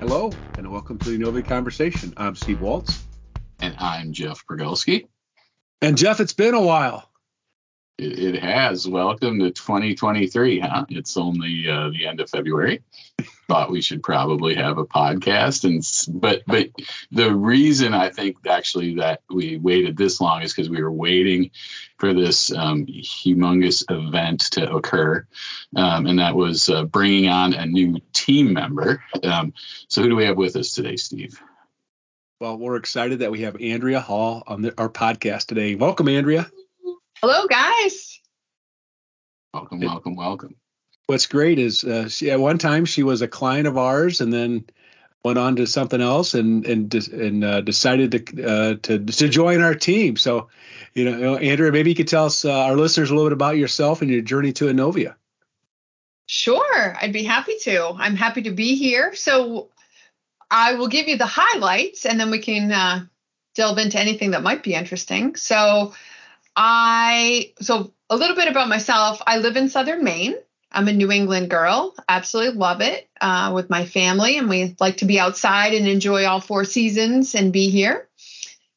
[0.00, 2.14] Hello, and welcome to the Innovia Conversation.
[2.16, 3.04] I'm Steve Waltz.
[3.60, 5.08] And I'm Jeff Brogowski.
[5.82, 7.09] And Jeff, it's been a while.
[8.00, 8.88] It, it has.
[8.88, 10.86] Welcome to 2023, huh?
[10.88, 12.82] It's only uh, the end of February.
[13.46, 15.84] Thought we should probably have a podcast, and
[16.18, 16.70] but but
[17.12, 21.50] the reason I think actually that we waited this long is because we were waiting
[21.98, 25.26] for this um, humongous event to occur,
[25.76, 29.04] um, and that was uh, bringing on a new team member.
[29.22, 29.52] Um,
[29.88, 31.38] so who do we have with us today, Steve?
[32.40, 35.74] Well, we're excited that we have Andrea Hall on the, our podcast today.
[35.74, 36.50] Welcome, Andrea.
[37.22, 38.18] Hello, guys.
[39.52, 40.56] Welcome, welcome, welcome.
[41.06, 44.32] What's great is uh, she, at one time she was a client of ours, and
[44.32, 44.64] then
[45.22, 49.60] went on to something else, and and and uh, decided to uh, to to join
[49.60, 50.16] our team.
[50.16, 50.48] So,
[50.94, 53.58] you know, Andrea, maybe you could tell us uh, our listeners a little bit about
[53.58, 55.14] yourself and your journey to Innovia.
[56.24, 57.88] Sure, I'd be happy to.
[57.98, 59.14] I'm happy to be here.
[59.14, 59.68] So,
[60.50, 63.04] I will give you the highlights, and then we can uh,
[63.56, 65.36] delve into anything that might be interesting.
[65.36, 65.92] So.
[66.56, 69.22] I so a little bit about myself.
[69.26, 70.34] I live in Southern Maine.
[70.72, 71.94] I'm a New England girl.
[72.08, 76.26] Absolutely love it uh, with my family, and we like to be outside and enjoy
[76.26, 78.08] all four seasons and be here.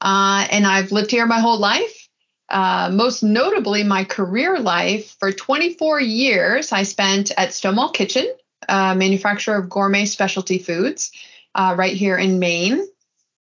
[0.02, 2.10] Uh, and I've lived here my whole life.
[2.50, 8.28] Uh, most notably, my career life for 24 years, I spent at Stonewall Kitchen,
[8.68, 11.12] a manufacturer of gourmet specialty foods,
[11.56, 12.86] uh, right here in Maine.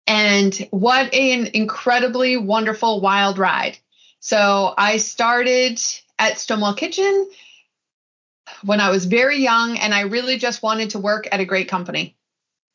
[0.07, 3.77] And what an incredibly wonderful wild ride.
[4.19, 5.81] So I started
[6.17, 7.29] at Stonewall Kitchen
[8.63, 11.69] when I was very young, and I really just wanted to work at a great
[11.69, 12.15] company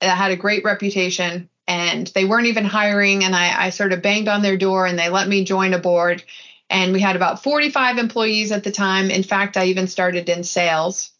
[0.01, 1.49] that had a great reputation.
[1.67, 4.99] And they weren't even hiring, and I, I sort of banged on their door, and
[4.99, 6.23] they let me join a board.
[6.71, 9.11] And we had about 45 employees at the time.
[9.11, 11.11] In fact, I even started in sales.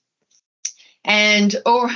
[1.05, 1.93] And over,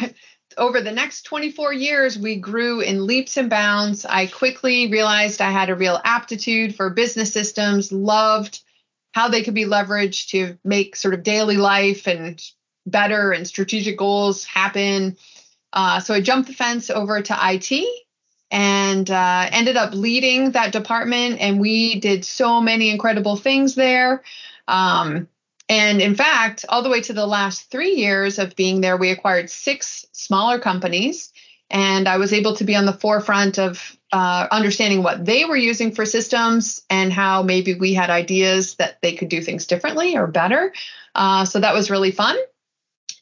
[0.59, 4.05] over the next 24 years, we grew in leaps and bounds.
[4.05, 8.61] I quickly realized I had a real aptitude for business systems, loved
[9.13, 12.43] how they could be leveraged to make sort of daily life and
[12.87, 15.17] better and strategic goals happen.
[15.73, 18.05] Uh, so I jumped the fence over to IT
[18.51, 21.41] and uh, ended up leading that department.
[21.41, 24.23] And we did so many incredible things there.
[24.67, 25.29] Um,
[25.69, 29.11] and in fact, all the way to the last three years of being there, we
[29.11, 31.33] acquired six smaller companies.
[31.71, 35.57] And I was able to be on the forefront of uh, understanding what they were
[35.57, 40.17] using for systems and how maybe we had ideas that they could do things differently
[40.17, 40.73] or better.
[41.15, 42.37] Uh, so that was really fun.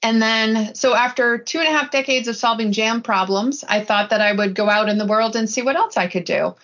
[0.02, 4.10] And then, so after two and a half decades of solving jam problems, I thought
[4.10, 6.54] that I would go out in the world and see what else I could do.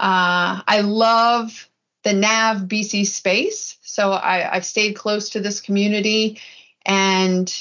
[0.00, 1.68] Uh, I love
[2.02, 3.76] the NAV BC space.
[3.90, 6.40] So I, I've stayed close to this community
[6.86, 7.52] and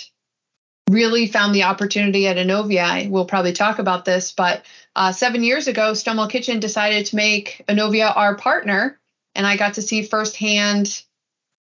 [0.89, 3.09] really found the opportunity at Innovia.
[3.09, 4.63] We'll probably talk about this, but
[4.95, 8.99] uh, seven years ago, Stonewall Kitchen decided to make Innovia our partner,
[9.35, 11.03] and I got to see firsthand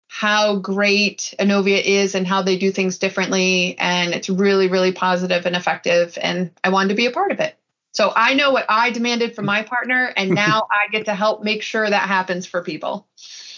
[0.08, 5.46] how great Innovia is and how they do things differently, and it's really, really positive
[5.46, 6.18] and effective.
[6.20, 7.56] And I wanted to be a part of it.
[7.92, 11.42] So I know what I demanded from my partner, and now I get to help
[11.44, 13.06] make sure that happens for people.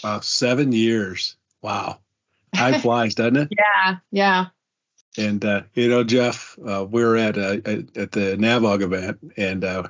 [0.03, 1.35] Wow, seven years.
[1.61, 1.99] Wow.
[2.53, 3.47] Time flies, doesn't it?
[3.51, 4.45] Yeah, yeah.
[5.17, 9.63] And uh, you know, Jeff, uh, we are at uh, at the NAVUG event, and
[9.63, 9.83] uh,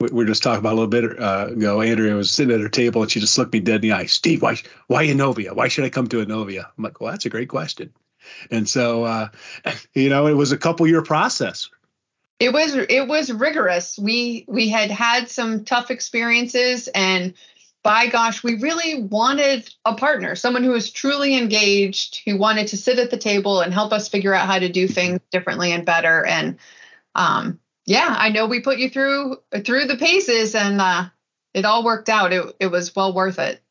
[0.00, 1.80] we were just talking about a little bit uh, ago.
[1.80, 4.06] Andrea was sitting at her table, and she just looked me dead in the eye.
[4.06, 5.54] Steve, why why Innovia?
[5.54, 6.66] Why should I come to Innovia?
[6.76, 7.92] I'm like, well, that's a great question.
[8.50, 9.28] And so, uh,
[9.94, 11.70] you know, it was a couple year process.
[12.38, 13.98] It was it was rigorous.
[13.98, 17.34] We we had had some tough experiences, and
[17.82, 22.76] by gosh, we really wanted a partner, someone who was truly engaged, who wanted to
[22.76, 25.86] sit at the table and help us figure out how to do things differently and
[25.86, 26.24] better.
[26.26, 26.58] And
[27.14, 31.06] um, yeah, I know we put you through through the paces, and uh,
[31.54, 32.32] it all worked out.
[32.32, 33.62] It it was well worth it.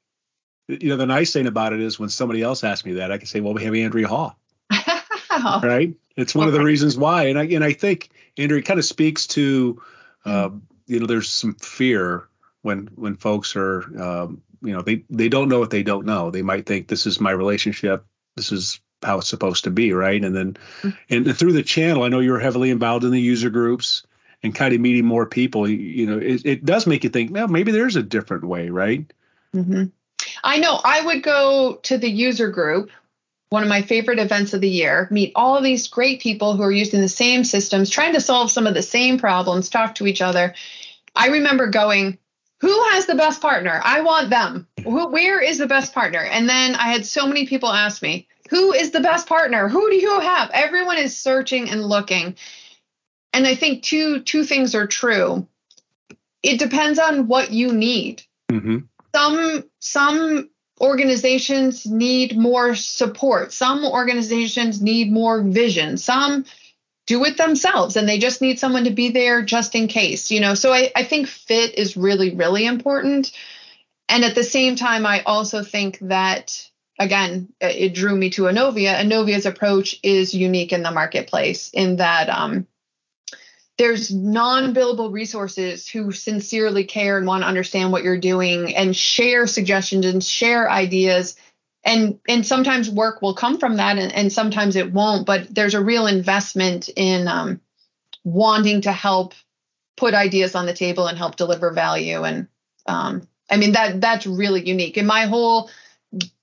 [0.68, 3.18] You know, the nice thing about it is when somebody else asks me that, I
[3.18, 4.38] can say, "Well, we have Andrea Hall."
[5.64, 5.94] right?
[6.16, 9.28] It's one of the reasons why, and I and I think Andrea kind of speaks
[9.28, 9.82] to,
[10.26, 10.50] uh,
[10.88, 12.28] you know, there's some fear
[12.68, 16.30] when when folks are um, you know they they don't know what they don't know.
[16.30, 18.06] They might think this is my relationship.
[18.36, 20.24] This is how it's supposed to be right?
[20.24, 20.90] And then mm-hmm.
[21.10, 24.04] and through the channel i know you're heavily involved in the user groups
[24.44, 25.68] and kind of meeting more people.
[25.68, 28.70] You, you know it, it, does make you think well maybe there's a different way
[28.70, 29.06] right?
[29.56, 29.86] Mm-hmm.
[30.44, 32.92] i know i would go to the user group
[33.50, 36.64] one of my favorite events of the year meet all of these great people who
[36.64, 40.06] are using the same systems trying to solve some of the same problems talk to
[40.06, 40.54] each other.
[41.16, 42.18] I remember going
[42.60, 43.80] who has the best partner?
[43.84, 44.68] I want them.
[44.84, 46.20] Who, where is the best partner?
[46.20, 49.68] And then I had so many people ask me, who is the best partner?
[49.68, 50.50] Who do you have?
[50.54, 52.36] Everyone is searching and looking.
[53.34, 55.48] and I think two two things are true.
[56.42, 58.24] It depends on what you need.
[58.52, 58.78] Mm-hmm.
[59.14, 60.50] Some some
[60.80, 63.52] organizations need more support.
[63.52, 65.98] Some organizations need more vision.
[65.98, 66.46] Some
[67.08, 70.40] do it themselves and they just need someone to be there just in case, you
[70.40, 70.54] know.
[70.54, 73.32] So I, I think fit is really, really important.
[74.10, 76.70] And at the same time, I also think that
[77.00, 79.00] again, it drew me to Innovia.
[79.00, 82.68] Innovia's approach is unique in the marketplace in that um,
[83.78, 89.46] there's non-billable resources who sincerely care and want to understand what you're doing and share
[89.46, 91.36] suggestions and share ideas
[91.88, 95.74] and and sometimes work will come from that and, and sometimes it won't but there's
[95.74, 97.60] a real investment in um,
[98.24, 99.34] wanting to help
[99.96, 102.48] put ideas on the table and help deliver value and
[102.86, 105.70] um, i mean that that's really unique in my whole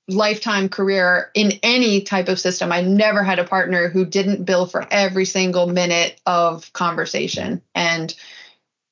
[0.09, 2.73] lifetime career in any type of system.
[2.73, 7.63] I never had a partner who didn't bill for every single minute of conversation.
[7.75, 8.15] And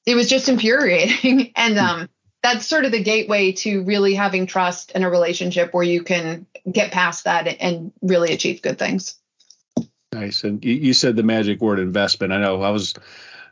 [0.06, 1.52] it was just infuriating.
[1.56, 2.08] and um,
[2.43, 6.47] that's sort of the gateway to really having trust in a relationship where you can
[6.71, 9.17] get past that and really achieve good things.
[10.12, 10.44] Nice.
[10.44, 12.33] And you said the magic word investment.
[12.33, 12.94] I know I was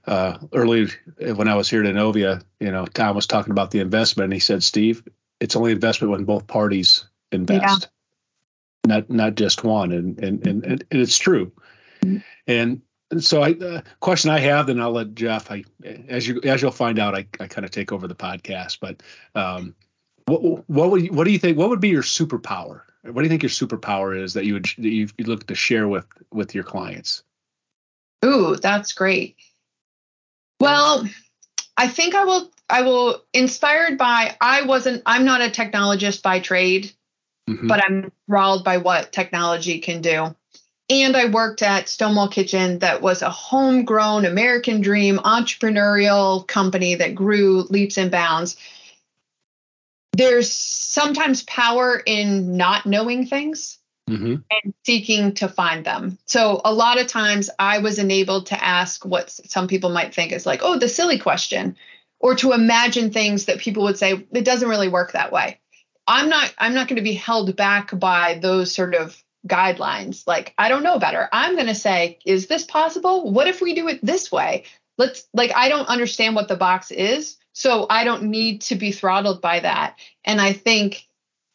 [0.07, 0.89] uh, early
[1.19, 4.33] when I was here at Novia, you know, Tom was talking about the investment and
[4.33, 5.03] he said, Steve,
[5.41, 7.89] it's only investment when both parties invest,
[8.87, 8.95] yeah.
[8.95, 11.53] not not just one, and and and, and it's true.
[12.03, 12.19] Mm-hmm.
[12.47, 12.83] And
[13.19, 15.51] so I uh, question I have, then I'll let Jeff.
[15.51, 15.65] I
[16.09, 18.79] as you as you'll find out, I, I kind of take over the podcast.
[18.81, 19.03] But
[19.35, 19.75] um,
[20.27, 21.59] what what would you, what do you think?
[21.59, 22.83] What would be your superpower?
[23.03, 25.89] What do you think your superpower is that you would that you look to share
[25.89, 27.23] with with your clients?
[28.25, 29.37] Ooh, that's great.
[30.61, 31.09] Well,
[31.77, 36.41] I think I will I will inspired by I wasn't I'm not a technologist by
[36.41, 36.93] trade
[37.51, 37.67] mm-hmm.
[37.67, 40.35] but I'm enthralled by what technology can do.
[40.91, 47.15] And I worked at Stonewall Kitchen, that was a homegrown American dream entrepreneurial company that
[47.15, 48.57] grew leaps and bounds.
[50.13, 53.79] There's sometimes power in not knowing things
[54.09, 54.35] mm-hmm.
[54.51, 56.19] and seeking to find them.
[56.27, 60.33] So, a lot of times I was enabled to ask what some people might think
[60.33, 61.77] is like, oh, the silly question,
[62.19, 65.61] or to imagine things that people would say, it doesn't really work that way.
[66.09, 70.27] I'm not I'm not going to be held back by those sort of guidelines.
[70.27, 71.29] Like I don't know better.
[71.33, 73.31] I'm going to say, is this possible?
[73.31, 74.65] What if we do it this way?
[74.99, 78.93] Let's like I don't understand what the box is, so I don't need to be
[78.93, 79.97] throttled by that.
[80.25, 81.07] And I think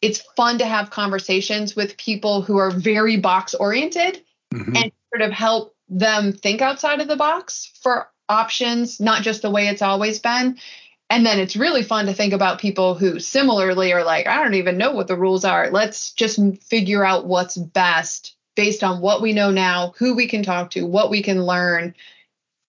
[0.02, 4.22] it's fun to have conversations with people who are very box oriented
[4.52, 4.76] mm-hmm.
[4.76, 9.50] and sort of help them think outside of the box for options, not just the
[9.50, 10.58] way it's always been.
[11.08, 14.54] And then it's really fun to think about people who similarly are like, I don't
[14.54, 15.70] even know what the rules are.
[15.70, 20.42] Let's just figure out what's best based on what we know now, who we can
[20.42, 21.94] talk to, what we can learn.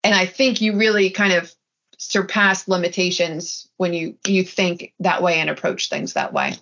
[0.05, 1.53] And I think you really kind of
[1.99, 6.55] surpass limitations when you you think that way and approach things that way.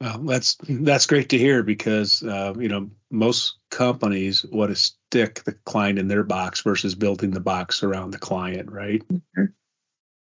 [0.00, 5.42] Well, that's that's great to hear because uh, you know most companies want to stick
[5.44, 9.02] the client in their box versus building the box around the client, right?
[9.08, 9.44] Mm-hmm.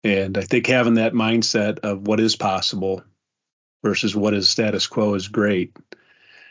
[0.03, 3.03] And I think having that mindset of what is possible
[3.83, 5.77] versus what is status quo is great.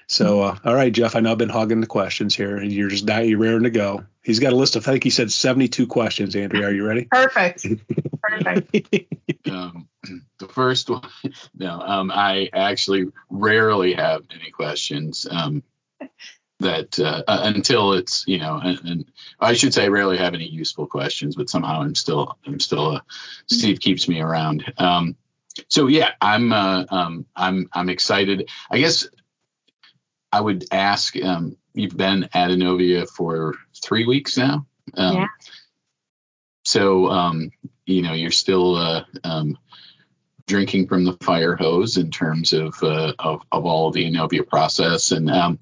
[0.07, 2.89] So, uh, all right, Jeff, I know I've been hogging the questions here, and you're
[2.89, 4.05] just now you're raring to go.
[4.23, 6.35] He's got a list of, I think he said 72 questions.
[6.35, 7.05] Andrea, are you ready?
[7.05, 7.67] Perfect.
[8.21, 8.95] Perfect.
[9.49, 9.87] um,
[10.39, 11.07] the first one,
[11.55, 15.27] no, um, I actually rarely have any questions.
[15.29, 15.61] Um,
[16.59, 20.47] that uh, uh, until it's you know and, and, I should say rarely have any
[20.47, 23.01] useful questions but somehow I'm still I'm still uh,
[23.47, 24.71] Steve keeps me around.
[24.77, 25.15] Um,
[25.67, 28.49] so yeah I'm uh, um, I'm I'm excited.
[28.69, 29.07] I guess
[30.31, 34.65] I would ask um, you've been at Innovia for three weeks now?
[34.95, 35.27] Um, yeah.
[36.63, 37.51] so um,
[37.85, 39.57] you know you're still uh, um,
[40.49, 45.11] drinking from the fire hose in terms of uh, of, of all the Innovia process.
[45.11, 45.59] And um,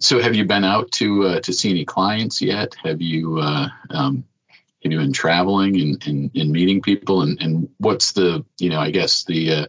[0.00, 2.74] so, have you been out to uh, to see any clients yet?
[2.82, 4.24] Have you uh, um,
[4.82, 7.22] have you been traveling and, and, and meeting people?
[7.22, 9.66] And, and what's the you know I guess the uh,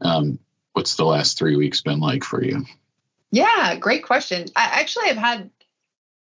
[0.00, 0.40] um,
[0.72, 2.64] what's the last three weeks been like for you?
[3.30, 4.46] Yeah, great question.
[4.56, 5.50] I actually have had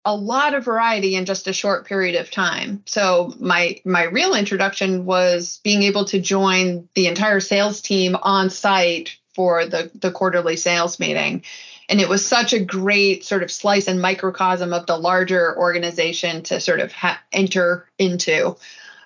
[0.04, 2.84] a lot of variety in just a short period of time.
[2.86, 8.50] So my my real introduction was being able to join the entire sales team on
[8.50, 11.44] site for the the quarterly sales meeting.
[11.88, 16.44] And it was such a great sort of slice and microcosm of the larger organization
[16.44, 18.56] to sort of ha- enter into.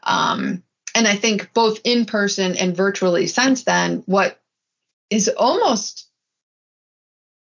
[0.03, 0.61] Um,
[0.93, 4.39] and I think both in person and virtually since then, what
[5.09, 6.07] is almost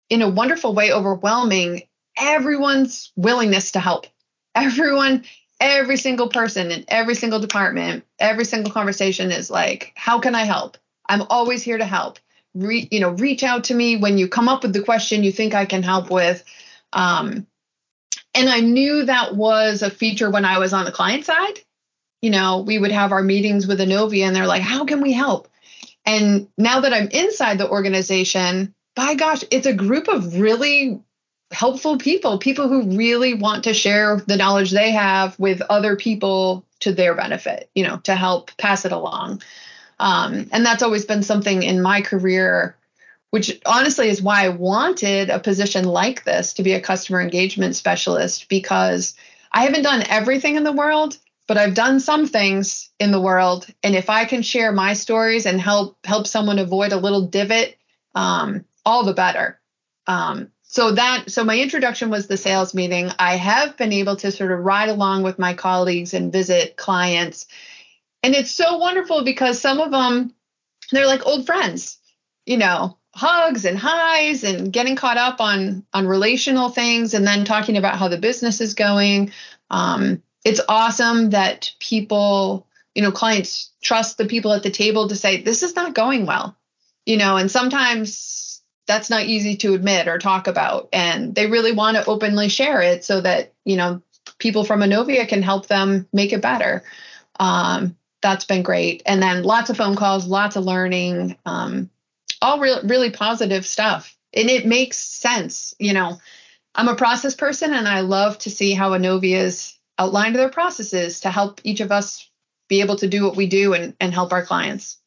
[0.09, 1.83] in a wonderful way overwhelming
[2.19, 4.07] everyone's willingness to help
[4.55, 5.23] everyone,
[5.59, 10.43] every single person in every single department, every single conversation is like, how can I
[10.43, 10.77] help?
[11.07, 12.19] I'm always here to help.
[12.55, 15.31] Re, you know, reach out to me when you come up with the question you
[15.31, 16.43] think I can help with.
[16.93, 17.45] Um,
[18.33, 21.59] and I knew that was a feature when I was on the client side.
[22.21, 25.13] You know, we would have our meetings with Innovia and they're like, how can we
[25.13, 25.47] help?
[26.05, 31.01] And now that I'm inside the organization, by gosh, it's a group of really
[31.51, 36.65] helpful people, people who really want to share the knowledge they have with other people
[36.79, 39.41] to their benefit, you know, to help pass it along.
[39.99, 42.77] Um, and that's always been something in my career
[43.31, 47.75] which honestly is why I wanted a position like this to be a customer engagement
[47.75, 49.13] specialist because
[49.51, 53.67] I haven't done everything in the world, but I've done some things in the world.
[53.83, 57.75] And if I can share my stories and help help someone avoid a little divot,
[58.15, 59.59] um, all the better.
[60.07, 63.09] Um, so that so my introduction was the sales meeting.
[63.17, 67.47] I have been able to sort of ride along with my colleagues and visit clients.
[68.21, 70.35] And it's so wonderful because some of them
[70.91, 71.97] they're like old friends.
[72.45, 77.45] You know, hugs and highs and getting caught up on on relational things and then
[77.45, 79.31] talking about how the business is going
[79.71, 85.15] um, it's awesome that people you know clients trust the people at the table to
[85.15, 86.55] say this is not going well
[87.07, 88.38] you know and sometimes
[88.89, 92.81] that's not easy to admit or talk about and they really want to openly share
[92.81, 94.01] it so that you know
[94.37, 96.83] people from Innovia can help them make it better
[97.39, 101.89] um, that's been great and then lots of phone calls lots of learning um,
[102.41, 104.15] all re- really positive stuff.
[104.33, 105.73] And it makes sense.
[105.79, 106.19] You know,
[106.75, 111.29] I'm a process person and I love to see how Innovia's outlined their processes to
[111.29, 112.29] help each of us
[112.67, 114.97] be able to do what we do and, and help our clients.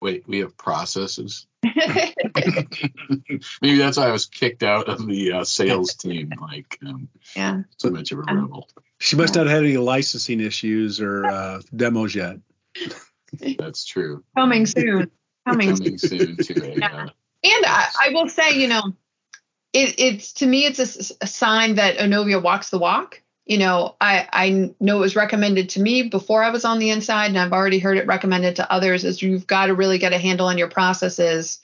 [0.00, 1.46] Wait, we have processes?
[1.62, 1.78] Maybe
[3.78, 6.30] that's why I was kicked out of the uh, sales team.
[6.40, 8.68] Like, um, yeah, too much of a rebel.
[8.98, 9.42] She must yeah.
[9.42, 12.36] not have had any licensing issues or uh, demos yet.
[13.58, 14.22] That's true.
[14.36, 15.10] Coming soon
[15.46, 16.74] coming, coming soon too.
[16.76, 17.08] Yeah.
[17.44, 18.82] And I, I, will say, you know,
[19.72, 23.22] it, it's to me, it's a, a, sign that Innovia walks the walk.
[23.46, 26.90] You know, I, I know it was recommended to me before I was on the
[26.90, 29.04] inside, and I've already heard it recommended to others.
[29.04, 31.60] Is you've got to really get a handle on your processes,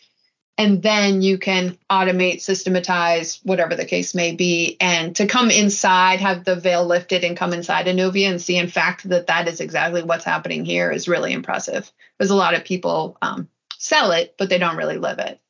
[0.56, 6.20] and then you can automate, systematize, whatever the case may be, and to come inside,
[6.20, 9.60] have the veil lifted, and come inside Innovia and see, in fact, that that is
[9.60, 11.90] exactly what's happening here is really impressive.
[12.16, 15.40] There's a lot of people um, sell it, but they don't really live it.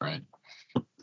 [0.00, 0.22] Right.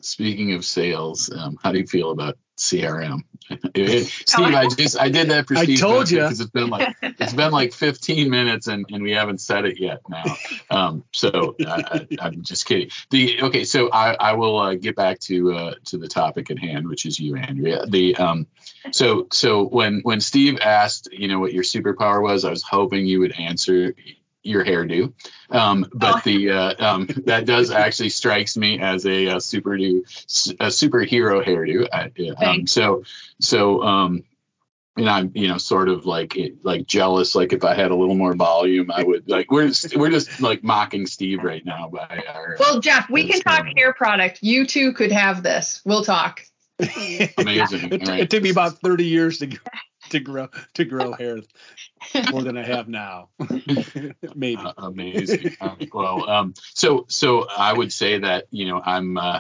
[0.01, 3.23] Speaking of sales, um, how do you feel about CRM?
[4.27, 5.79] Steve, I just I did that for I Steve.
[5.79, 9.11] I told you because it's been like it's been like 15 minutes and, and we
[9.11, 10.35] haven't said it yet now.
[10.69, 12.89] Um, so I, am just kidding.
[13.09, 16.59] The okay, so I, I will uh, get back to uh, to the topic at
[16.59, 17.85] hand, which is you, Andrea.
[17.87, 18.47] The um,
[18.91, 23.07] so so when when Steve asked, you know, what your superpower was, I was hoping
[23.07, 23.95] you would answer
[24.43, 25.13] your hairdo.
[25.49, 26.21] Um, but oh.
[26.23, 30.03] the uh, um, that does actually strikes me as a, a super do
[30.59, 31.87] a superhero hairdo.
[31.91, 33.03] I, um, so
[33.39, 34.23] so um,
[34.99, 37.35] and I'm you know sort of like like jealous.
[37.35, 40.41] Like if I had a little more volume, I would like we're just, we're just
[40.41, 42.57] like mocking Steve right now by our.
[42.59, 44.39] Well, Jeff, we can talk hair product.
[44.41, 45.81] You two could have this.
[45.85, 46.41] We'll talk.
[46.79, 47.33] Amazing.
[47.93, 48.21] it, right.
[48.21, 49.47] it took me about 30 years to
[50.11, 51.39] to grow to grow hair
[52.31, 53.29] more than I have now.
[54.35, 54.57] Maybe.
[54.57, 55.55] Uh, amazing.
[55.93, 59.39] well, um, so so I would say that you know I'm uh,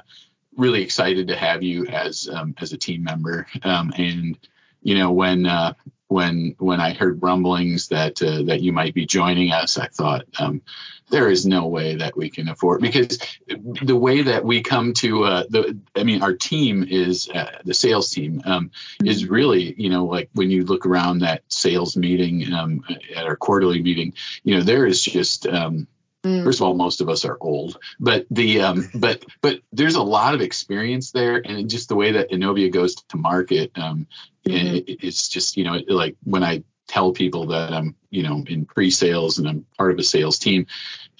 [0.55, 4.37] really excited to have you as um, as a team member, um, and
[4.81, 5.73] you know when uh,
[6.09, 10.25] when when I heard rumblings that uh, that you might be joining us, I thought
[10.39, 10.63] um,
[11.09, 15.23] there is no way that we can afford because the way that we come to
[15.23, 18.71] uh, the I mean our team is uh, the sales team um,
[19.05, 19.33] is mm-hmm.
[19.33, 22.83] really you know like when you look around that sales meeting um,
[23.15, 24.13] at our quarterly meeting,
[24.43, 25.87] you know there is just um.
[26.21, 30.03] First of all, most of us are old, but the um, but but there's a
[30.03, 34.07] lot of experience there, and just the way that Innovia goes to market, um,
[34.45, 34.75] mm-hmm.
[34.75, 38.65] it, it's just you know like when I tell people that I'm you know in
[38.65, 40.67] pre-sales and I'm part of a sales team,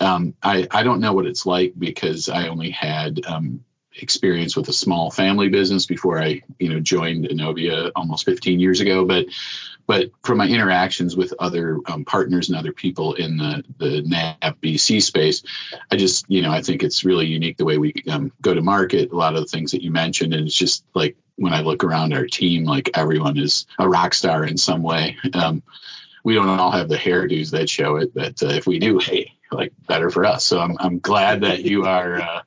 [0.02, 3.64] um, I I don't know what it's like because I only had um,
[3.96, 8.82] experience with a small family business before I you know joined Innovia almost 15 years
[8.82, 9.28] ago, but
[9.90, 14.62] but from my interactions with other um, partners and other people in the, the NAV
[14.62, 15.42] BC space,
[15.92, 18.62] I just, you know, I think it's really unique the way we um, go to
[18.62, 20.36] market, a lot of the things that you mentioned.
[20.36, 24.14] And it's just like when I look around our team, like everyone is a rock
[24.14, 25.18] star in some way.
[25.34, 25.64] Um,
[26.24, 29.34] we don't all have the hairdos that show it, but uh, if we do, hey,
[29.52, 30.46] like better for us.
[30.46, 32.42] So I'm, I'm glad that you are, uh,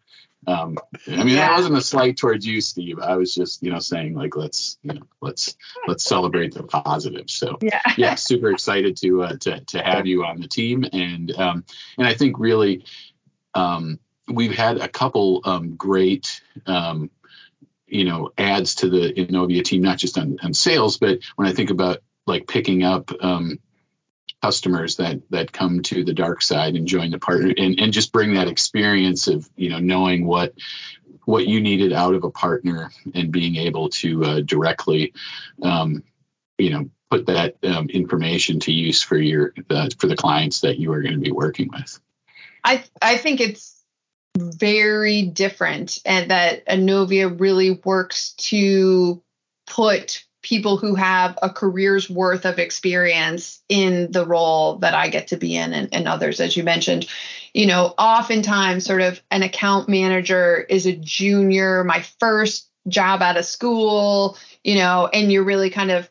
[0.46, 1.48] Um, I mean, yeah.
[1.48, 2.98] that wasn't a slight towards you, Steve.
[2.98, 5.56] I was just, you know, saying like, let's, you know, let's
[5.86, 7.32] let's celebrate the positives.
[7.32, 11.30] So yeah, yeah super excited to uh, to to have you on the team, and
[11.38, 11.64] um,
[11.96, 12.84] and I think really,
[13.54, 17.10] um, we've had a couple um, great um,
[17.86, 21.52] you know adds to the Innovia team, not just on, on sales, but when I
[21.52, 23.58] think about like picking up um,
[24.42, 28.12] customers that that come to the dark side and join the partner and, and just
[28.12, 30.52] bring that experience of you know knowing what
[31.24, 35.12] what you needed out of a partner and being able to uh, directly
[35.62, 36.02] um,
[36.58, 40.78] you know put that um, information to use for your uh, for the clients that
[40.78, 42.00] you are going to be working with.
[42.64, 43.82] I i think it's
[44.36, 49.22] very different and that Innovia really works to
[49.66, 55.28] put people who have a career's worth of experience in the role that I get
[55.28, 57.06] to be in and, and, others, as you mentioned.
[57.54, 63.36] You know, oftentimes, sort of an account manager is a junior, my first job out
[63.36, 66.10] of school, you know, and you're really kind of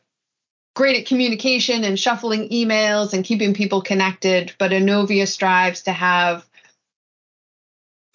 [0.76, 4.54] great at communication and shuffling emails and keeping people connected.
[4.58, 6.46] But Innovia strives to have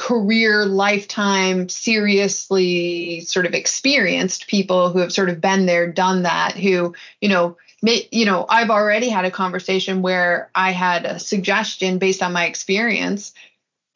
[0.07, 6.53] career lifetime seriously sort of experienced people who have sort of been there done that
[6.53, 11.19] who you know may, you know i've already had a conversation where i had a
[11.19, 13.35] suggestion based on my experience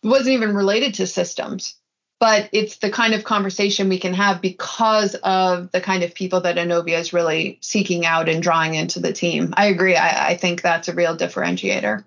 [0.02, 1.76] it wasn't even related to systems
[2.18, 6.40] but it's the kind of conversation we can have because of the kind of people
[6.40, 9.54] that Innovia is really seeking out and drawing into the team.
[9.56, 9.96] I agree.
[9.96, 12.04] I, I think that's a real differentiator.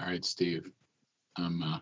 [0.00, 0.70] All right, Steve.
[1.36, 1.78] I'm uh,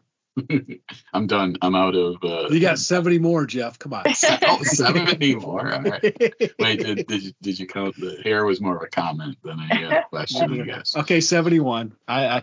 [1.12, 1.56] I'm done.
[1.62, 2.16] I'm out of.
[2.22, 3.78] Uh, you got 70 more, Jeff.
[3.78, 4.04] Come on.
[4.42, 5.72] oh, 70 more.
[5.72, 6.02] All right.
[6.58, 9.58] Wait, did, did, you, did you count the hair was more of a comment than
[9.60, 10.96] a uh, question, I guess.
[10.96, 11.94] Okay, 71.
[12.06, 12.42] I, I,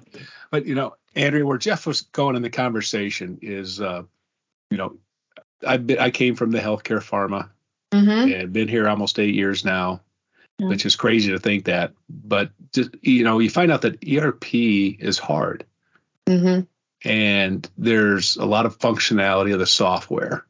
[0.51, 4.03] but you know, Andrea, where Jeff was going in the conversation is, uh,
[4.69, 4.97] you know,
[5.65, 7.49] I've I came from the healthcare pharma
[7.91, 8.33] mm-hmm.
[8.33, 10.01] and been here almost eight years now,
[10.59, 10.69] mm-hmm.
[10.69, 11.93] which is crazy to think that.
[12.09, 15.65] But just, you know, you find out that ERP is hard.
[16.27, 16.61] Mm-hmm
[17.05, 20.45] and there's a lot of functionality of the software.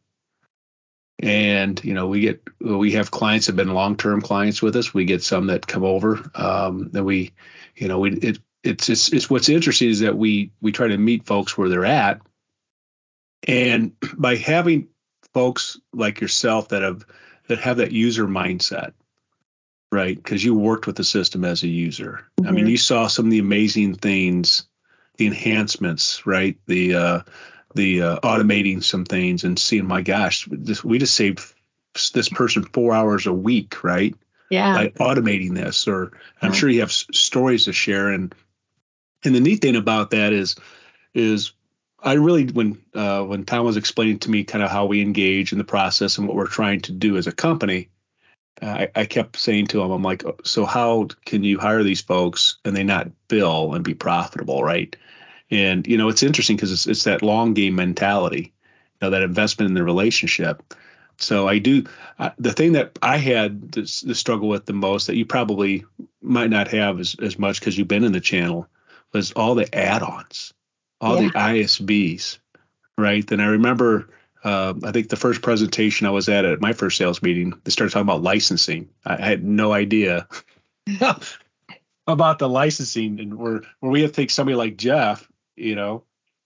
[1.19, 4.93] And you know, we get we have clients that have been long-term clients with us.
[4.93, 6.29] We get some that come over.
[6.33, 7.33] Um, that we,
[7.75, 10.97] you know, we it it's, it's it's what's interesting is that we we try to
[10.97, 12.21] meet folks where they're at,
[13.47, 14.89] and by having
[15.33, 17.05] folks like yourself that have
[17.47, 18.91] that have that user mindset,
[19.95, 20.15] right?
[20.15, 22.25] Because you worked with the system as a user.
[22.39, 22.47] Mm-hmm.
[22.47, 22.71] I mean, mm-hmm.
[22.71, 24.67] you saw some of the amazing things
[25.17, 26.58] the enhancements, right?
[26.67, 27.19] The uh,
[27.73, 31.41] the uh, automating some things and seeing, my gosh, this, we just saved
[32.13, 34.15] this person four hours a week, right?
[34.49, 34.73] Yeah.
[34.75, 38.10] By automating this, or I'm sure you have s- stories to share.
[38.10, 38.34] And
[39.23, 40.55] and the neat thing about that is
[41.13, 41.53] is
[41.99, 45.51] I really when uh, when Tom was explaining to me kind of how we engage
[45.51, 47.89] in the process and what we're trying to do as a company,
[48.61, 52.57] I, I, kept saying to him, I'm like, so how can you hire these folks
[52.63, 54.95] and they not bill and be profitable, right?
[55.51, 58.53] And you know, it's interesting because it's it's that long game mentality,
[58.93, 60.63] you know, that investment in the relationship.
[61.17, 61.83] So I do
[62.19, 65.85] uh, the thing that I had the struggle with the most that you probably
[66.21, 68.67] might not have as, as much because you've been in the channel
[69.13, 70.53] was all the add-ons,
[70.99, 71.29] all yeah.
[71.29, 72.39] the ISVs,
[72.97, 73.29] right?
[73.31, 74.09] And I remember
[74.45, 77.71] uh, I think the first presentation I was at at my first sales meeting, they
[77.71, 78.89] started talking about licensing.
[79.03, 80.27] I, I had no idea
[82.08, 86.03] about the licensing, and where where we have to take somebody like Jeff, you know,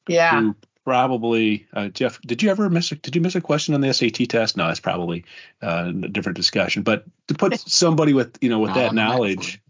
[0.08, 0.54] yeah,
[0.86, 2.22] probably uh, Jeff.
[2.22, 2.94] Did you ever miss?
[2.94, 4.56] A, did you miss a question on the SAT test?
[4.56, 5.26] No, that's probably
[5.62, 6.84] uh, a different discussion.
[6.84, 9.62] But to put somebody with you know with not that knowledge,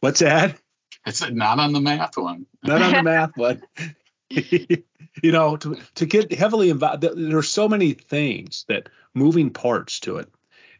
[0.00, 0.58] what's that?
[1.06, 2.44] It's not on the math one.
[2.62, 3.62] Not on the math one.
[4.30, 10.00] you know, to to get heavily involved, there are so many things that moving parts
[10.00, 10.28] to it,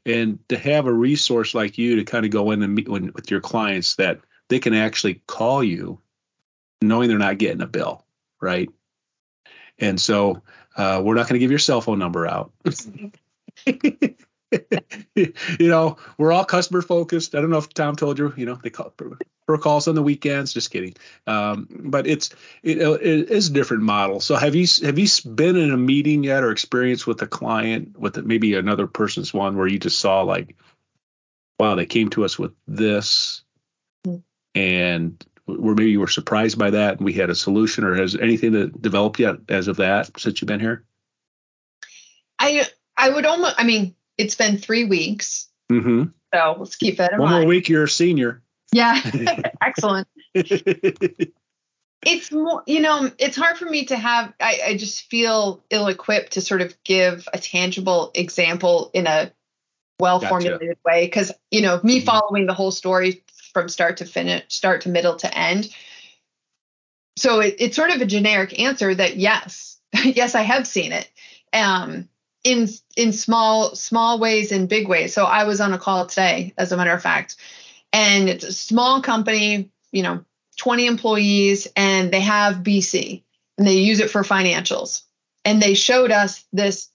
[0.05, 3.13] and to have a resource like you to kind of go in and meet when,
[3.15, 6.01] with your clients that they can actually call you,
[6.83, 8.05] knowing they're not getting a bill,
[8.41, 8.69] right?
[9.79, 10.43] And so
[10.77, 12.53] uh, we're not going to give your cell phone number out.
[15.15, 17.35] you know, we're all customer focused.
[17.35, 18.93] I don't know if Tom told you, you know, they call
[19.47, 20.53] for calls on the weekends.
[20.53, 20.95] Just kidding.
[21.27, 22.31] Um, but it's
[22.63, 24.21] it, it is a different model.
[24.21, 27.99] So have you have you been in a meeting yet or experience with a client
[27.99, 30.57] with maybe another person's one where you just saw like,
[31.59, 33.43] wow, they came to us with this,
[34.55, 38.15] and where maybe you were surprised by that and we had a solution, or has
[38.15, 40.85] anything that developed yet as of that since you've been here?
[42.39, 43.55] I I would almost.
[43.59, 45.49] I mean it's been three weeks.
[45.71, 46.05] Mm-hmm.
[46.35, 47.43] So let's keep that in One mind.
[47.43, 48.43] more week, you're a senior.
[48.73, 49.01] Yeah,
[49.63, 50.09] excellent.
[50.35, 54.35] it's more, you know, it's hard for me to have.
[54.39, 59.33] I, I just feel ill-equipped to sort of give a tangible example in a
[60.01, 60.81] well-formulated gotcha.
[60.85, 62.07] way because you know me mm-hmm.
[62.07, 65.75] following the whole story from start to finish, start to middle to end.
[67.17, 71.11] So it, it's sort of a generic answer that yes, yes, I have seen it.
[71.53, 72.09] Um,
[72.45, 75.13] in in small small ways and big ways.
[75.13, 77.37] So I was on a call today, as a matter of fact,
[77.93, 80.25] and it's a small company, you know,
[80.59, 83.23] 20 employees, and they have BC
[83.57, 85.03] and they use it for financials.
[85.45, 86.89] And they showed us this,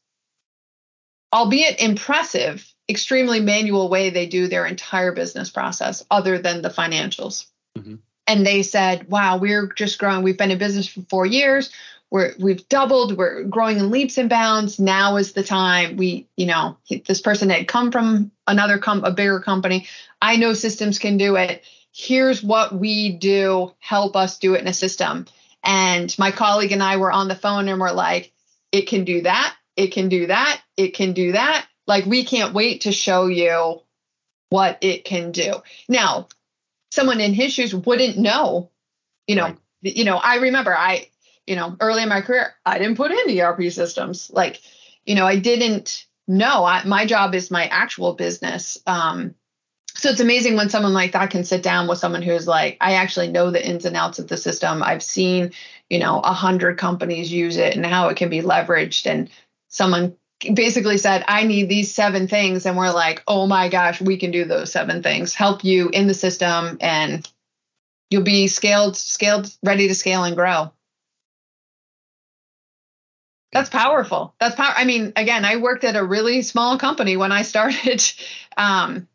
[1.34, 7.46] albeit impressive, extremely manual way they do their entire business process, other than the financials.
[7.78, 7.96] Mm-hmm.
[8.28, 10.24] And they said, wow, we're just growing.
[10.24, 11.72] We've been in business for four years
[12.14, 14.80] we're we've doubled we're growing in leaps and bounds.
[14.80, 15.98] Now is the time.
[15.98, 19.88] We you know this person had come from another com a bigger company.
[20.22, 21.64] I know systems can do it.
[21.92, 23.74] Here's what we do.
[23.80, 25.26] Help us do it in a system.
[25.64, 28.32] And my colleague and i were on the phone and we're like
[28.72, 29.56] it can do that.
[29.76, 30.62] It can do that.
[30.78, 31.66] It can do that.
[31.88, 33.82] Like we can't wait to show you
[34.50, 35.56] what it can do.
[35.90, 36.28] Now
[36.92, 38.70] someone in his shoes wouldn't know.
[39.26, 39.58] You know right.
[39.82, 41.08] you know i remember i
[41.48, 44.30] you know, early in my career, I didn't put in ERP systems.
[44.32, 44.62] Like,
[45.06, 46.64] you know, I didn't know.
[46.64, 48.78] I, my job is my actual business.
[48.88, 49.36] Um,
[49.96, 52.94] so it's amazing when someone like that can sit down with someone who's like, I
[52.94, 54.82] actually know the ins and outs of the system.
[54.82, 55.52] I've seen,
[55.90, 59.06] you know, a hundred companies use it and how it can be leveraged.
[59.06, 59.30] And
[59.68, 60.16] someone
[60.54, 62.66] basically said, I need these seven things.
[62.66, 66.08] And we're like, oh my gosh, we can do those seven things, help you in
[66.08, 67.30] the system and
[68.10, 70.72] you'll be scaled, scaled, ready to scale and grow.
[73.54, 74.34] That's powerful.
[74.40, 74.74] That's power.
[74.76, 78.04] I mean, again, I worked at a really small company when I started.
[78.56, 79.08] Um,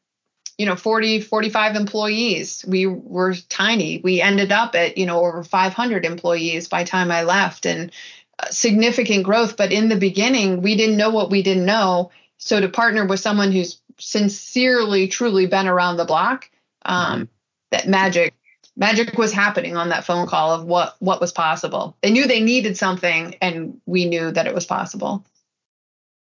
[0.59, 5.45] you know 40 45 employees we were tiny we ended up at you know over
[5.45, 7.93] 500 employees by time i left and
[8.41, 12.61] uh, significant growth but in the beginning we didn't know what we didn't know so
[12.61, 16.51] to partner with someone who's sincerely truly been around the block
[16.85, 17.25] um, mm-hmm.
[17.71, 18.35] that magic
[18.79, 21.97] magic was happening on that phone call of what what was possible.
[22.03, 25.27] They knew they needed something, and we knew that it was possible.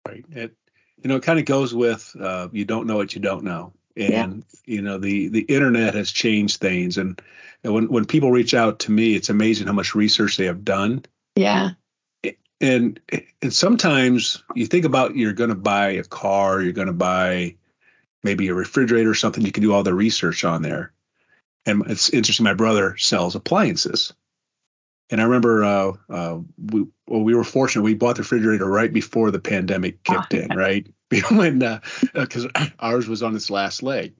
[0.07, 0.25] Right.
[0.31, 0.55] It
[1.01, 3.73] you know it kind of goes with uh, you don't know what you don't know,
[3.95, 4.75] and yeah.
[4.75, 7.19] you know the the internet has changed things, and,
[7.63, 10.65] and when when people reach out to me, it's amazing how much research they have
[10.65, 11.03] done.
[11.35, 11.71] Yeah.
[12.59, 12.99] And
[13.41, 17.55] and sometimes you think about you're going to buy a car, you're going to buy
[18.23, 19.43] maybe a refrigerator or something.
[19.43, 20.93] You can do all the research on there
[21.65, 22.43] and it's interesting.
[22.43, 24.13] My brother sells appliances,
[25.09, 27.83] and I remember uh, uh, we well, we were fortunate.
[27.83, 30.87] We bought the refrigerator right before the pandemic kicked oh, in, right?
[31.31, 31.59] when
[32.13, 34.13] because uh, ours was on its last leg,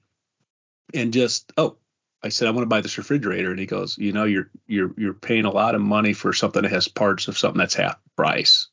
[0.94, 1.76] and just oh,
[2.22, 4.94] I said I want to buy this refrigerator, and he goes, you know, you're you're
[4.96, 7.98] you're paying a lot of money for something that has parts of something that's half
[8.16, 8.68] price.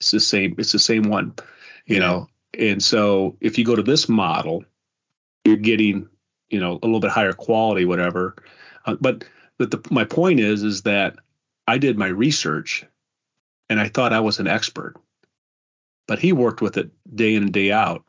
[0.00, 0.54] It's the same.
[0.58, 1.34] It's the same one,
[1.86, 2.28] you know.
[2.58, 4.64] And so if you go to this model,
[5.44, 6.08] you're getting
[6.50, 8.36] you know a little bit higher quality, whatever.
[8.84, 9.24] Uh, but
[9.58, 11.16] but the, my point is is that
[11.66, 12.86] I did my research,
[13.68, 14.94] and I thought I was an expert,
[16.06, 18.04] but he worked with it day in and day out,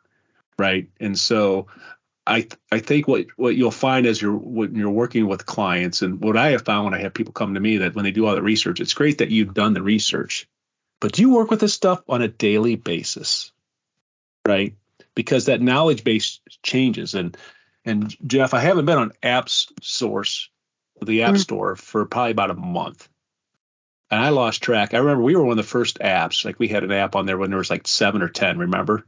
[0.57, 0.89] right?
[0.99, 1.67] And so
[2.25, 6.21] I I think what what you'll find as you're when you're working with clients, and
[6.21, 8.25] what I have found when I have people come to me that when they do
[8.27, 10.47] all the research, it's great that you've done the research,
[11.01, 13.51] but do you work with this stuff on a daily basis,
[14.47, 14.75] right?
[15.15, 17.35] Because that knowledge base changes, and
[17.89, 20.49] and Jeff, I haven't been on Apps Source,
[21.01, 21.37] the App mm-hmm.
[21.37, 23.09] Store, for probably about a month.
[24.11, 24.93] And I lost track.
[24.93, 26.43] I remember we were one of the first apps.
[26.43, 28.57] Like we had an app on there when there was like seven or ten.
[28.57, 29.05] Remember?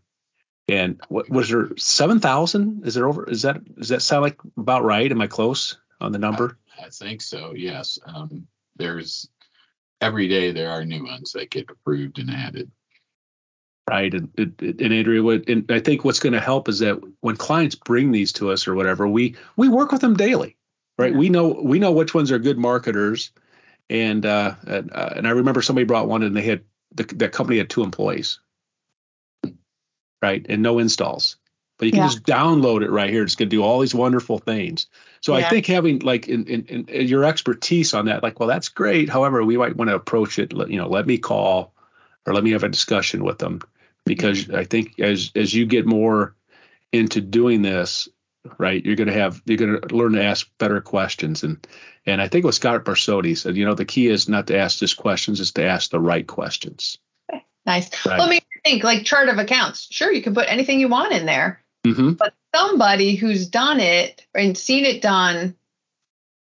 [0.67, 1.70] And what was there?
[1.78, 2.86] Seven thousand?
[2.86, 3.28] Is there over?
[3.28, 5.12] Is that does that sound like about right?
[5.12, 6.58] Am I close on the number?
[6.80, 7.54] I, I think so.
[7.56, 7.98] Yes.
[8.06, 9.28] Um, there's
[10.00, 12.72] every day there are new ones that get approved and added
[13.89, 14.13] right?
[14.13, 17.76] And, and Andrea, what, and I think what's going to help is that when clients
[17.76, 20.56] bring these to us or whatever, we we work with them daily,
[20.98, 21.12] right?
[21.12, 21.17] Yeah.
[21.17, 23.32] We know we know which ones are good marketers,
[23.89, 26.63] and uh, and, uh, and I remember somebody brought one and they had
[26.94, 28.39] the, that company had two employees,
[30.22, 31.38] right, and no installs.
[31.78, 32.08] But you can yeah.
[32.10, 33.24] just download it right here.
[33.24, 34.86] It's going to do all these wonderful things.
[35.22, 35.48] So yeah.
[35.48, 39.10] I think having like in, in, in your expertise on that, like, well, that's great.
[39.10, 40.54] However, we might want to approach it.
[40.54, 41.74] You know, let me call
[42.25, 43.62] or let me have a discussion with them
[44.05, 46.36] because I think as as you get more
[46.91, 48.10] into doing this,
[48.57, 51.65] right, you're going to have you're going to learn to ask better questions and
[52.05, 54.79] and I think what Scott Barsotti said, you know, the key is not to ask
[54.79, 56.97] just questions, is to ask the right questions.
[57.63, 57.89] Nice.
[58.05, 58.17] Right.
[58.17, 59.88] Well, I mean, think like chart of accounts.
[59.91, 62.13] Sure, you can put anything you want in there, mm-hmm.
[62.13, 65.55] but somebody who's done it and seen it done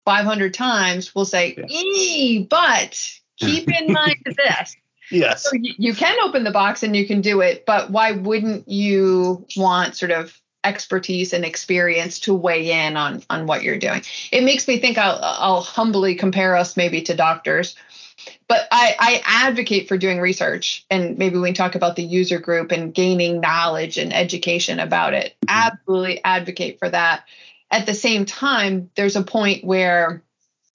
[0.05, 2.45] 500 times, we'll say, yeah.
[2.49, 4.75] but keep in mind this.
[5.12, 5.43] Yes.
[5.43, 8.67] So you, you can open the box and you can do it, but why wouldn't
[8.67, 14.02] you want sort of expertise and experience to weigh in on on what you're doing?
[14.32, 17.76] It makes me think I'll I'll humbly compare us maybe to doctors.
[18.47, 22.38] But I, I advocate for doing research and maybe we can talk about the user
[22.38, 25.36] group and gaining knowledge and education about it.
[25.47, 25.71] Mm-hmm.
[25.71, 27.24] Absolutely advocate for that.
[27.71, 30.21] At the same time, there's a point where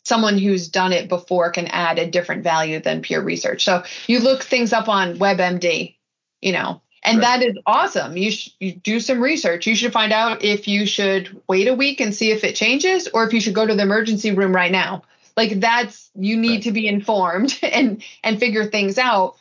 [0.07, 3.65] someone who's done it before can add a different value than pure research.
[3.65, 5.97] So you look things up on WebMD,
[6.41, 7.41] you know, and right.
[7.41, 8.17] that is awesome.
[8.17, 9.67] You, sh- you do some research.
[9.67, 13.09] You should find out if you should wait a week and see if it changes
[13.09, 15.03] or if you should go to the emergency room right now.
[15.37, 16.63] Like that's you need right.
[16.63, 19.37] to be informed and and figure things out.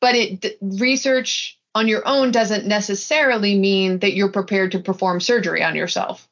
[0.00, 5.62] But it research on your own doesn't necessarily mean that you're prepared to perform surgery
[5.62, 6.27] on yourself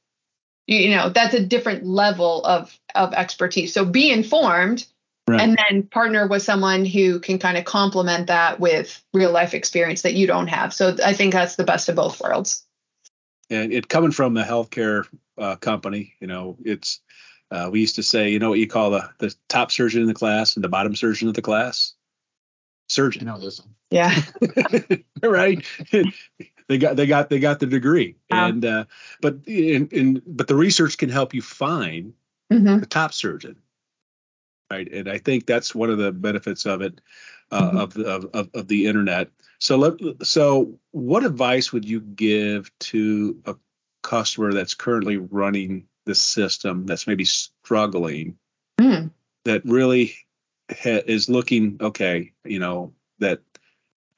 [0.66, 3.72] you know that's a different level of of expertise.
[3.72, 4.86] So be informed
[5.28, 5.40] right.
[5.40, 10.02] and then partner with someone who can kind of complement that with real life experience
[10.02, 10.74] that you don't have.
[10.74, 12.64] So i think that's the best of both worlds.
[13.48, 15.06] And it coming from a healthcare
[15.38, 17.00] uh, company you know it's
[17.50, 20.08] uh, we used to say you know what you call the the top surgeon in
[20.08, 21.94] the class and the bottom surgeon of the class?
[22.88, 23.22] Surgeon.
[23.22, 23.74] You know this one.
[23.90, 24.20] yeah.
[25.22, 25.64] Right
[26.68, 28.84] they got they got they got the degree and uh,
[29.20, 32.14] but in, in but the research can help you find
[32.52, 32.78] mm-hmm.
[32.80, 33.56] the top surgeon
[34.70, 37.00] right and i think that's one of the benefits of it
[37.52, 37.76] uh, mm-hmm.
[37.76, 43.40] of, the, of, of the internet so let so what advice would you give to
[43.46, 43.54] a
[44.02, 48.36] customer that's currently running the system that's maybe struggling
[48.80, 49.10] mm.
[49.44, 50.14] that really
[50.70, 53.40] ha- is looking okay you know that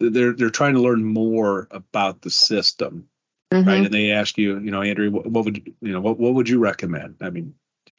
[0.01, 3.09] they're they're trying to learn more about the system,
[3.53, 3.69] mm-hmm.
[3.69, 3.85] right?
[3.85, 6.35] And they ask you, you know, Andrew, what, what, would you, you know, what, what
[6.35, 7.17] would you recommend?
[7.21, 7.55] I mean,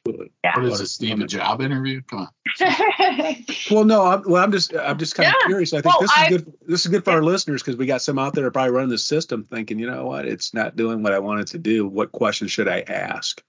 [0.06, 0.56] yeah.
[0.56, 1.20] what is this, Steve?
[1.20, 2.00] A job interview?
[2.02, 2.28] Come on.
[3.70, 5.44] well, no, I'm, well, I'm just I'm just kind yeah.
[5.44, 5.72] of curious.
[5.72, 6.52] I think well, this is I, good.
[6.66, 7.16] This is good for yeah.
[7.16, 10.06] our listeners because we got some out there probably running the system thinking, you know
[10.06, 11.86] what, it's not doing what I wanted to do.
[11.86, 13.42] What questions should I ask?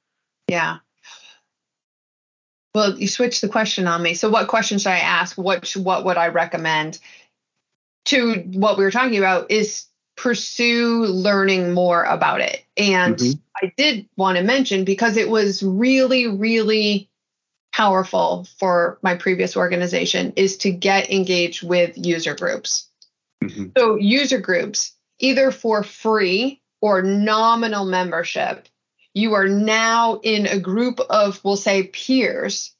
[0.49, 0.77] Yeah.
[2.73, 4.13] Well, you switched the question on me.
[4.13, 5.37] So, what questions should I ask?
[5.37, 6.99] What what would I recommend?
[8.05, 9.85] To what we were talking about is
[10.15, 12.63] pursue learning more about it.
[12.77, 13.39] And mm-hmm.
[13.61, 17.09] I did want to mention because it was really, really
[17.73, 22.87] powerful for my previous organization is to get engaged with user groups.
[23.43, 23.67] Mm-hmm.
[23.77, 28.67] So, user groups, either for free or nominal membership,
[29.13, 32.75] you are now in a group of, we'll say, peers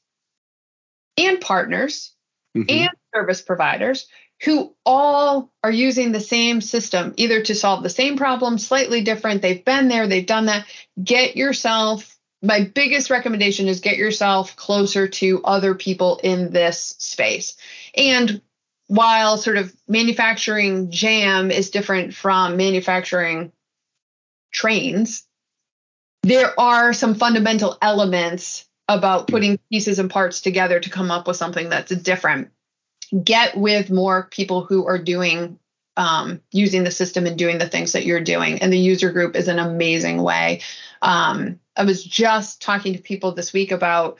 [1.16, 2.14] and partners
[2.56, 2.70] mm-hmm.
[2.70, 4.06] and service providers
[4.44, 9.40] who all are using the same system, either to solve the same problem, slightly different.
[9.40, 10.66] They've been there, they've done that.
[11.02, 17.56] Get yourself, my biggest recommendation is get yourself closer to other people in this space.
[17.96, 18.42] And
[18.88, 23.52] while sort of manufacturing jam is different from manufacturing
[24.52, 25.24] trains,
[26.24, 31.36] there are some fundamental elements about putting pieces and parts together to come up with
[31.36, 32.50] something that's different
[33.24, 35.58] get with more people who are doing
[35.96, 38.62] um, using the system and doing the things that you're doing.
[38.62, 40.62] And the user group is an amazing way.
[41.02, 44.18] Um, I was just talking to people this week about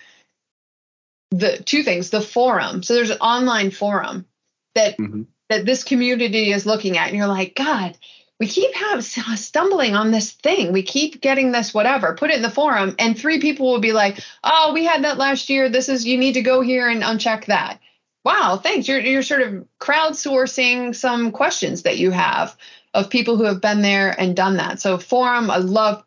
[1.30, 2.82] the two things the forum.
[2.82, 4.26] So there's an online forum
[4.74, 5.22] that mm-hmm.
[5.48, 7.96] that this community is looking at, and you're like, God,
[8.38, 10.72] we keep have, stumbling on this thing.
[10.72, 12.14] We keep getting this whatever.
[12.14, 15.16] Put it in the forum, and three people will be like, "Oh, we had that
[15.16, 15.68] last year.
[15.68, 17.80] This is you need to go here and uncheck that."
[18.24, 18.86] Wow, thanks.
[18.86, 22.56] You're you're sort of crowdsourcing some questions that you have
[22.94, 24.80] of people who have been there and done that.
[24.80, 26.04] So forum, I love